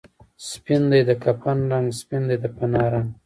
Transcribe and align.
سپین 0.49 0.81
دی 0.91 1.01
د 1.09 1.11
کفن 1.23 1.59
رنګ، 1.71 1.87
سپین 1.99 2.23
دی 2.29 2.37
د 2.43 2.45
فنا 2.55 2.83
رنګ 2.93 3.07